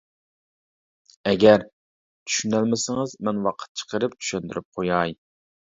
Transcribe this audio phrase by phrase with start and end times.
[1.31, 5.19] ئەگەر چۈشىنەلمىسىڭىز مەن ۋاقىت چىقىرىپ چۈشەندۈرۈپ قوياي.